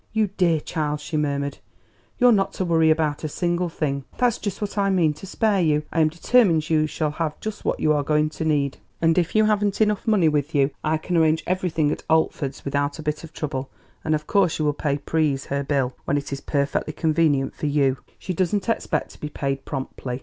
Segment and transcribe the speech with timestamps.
[0.13, 1.59] "You dear child," she murmured,
[2.17, 4.03] "you're not to worry about a single thing.
[4.17, 5.83] That's just what I mean to spare you.
[5.93, 9.35] I am determined you shall have just what you are going to need; and if
[9.35, 13.23] you haven't enough money with you, I can arrange everything at Altford's without a bit
[13.23, 13.69] of trouble;
[14.03, 17.67] and of course you will pay Pryse her bill when it is perfectly convenient for
[17.67, 17.97] you.
[18.17, 20.19] She doesn't expect to be paid promptly.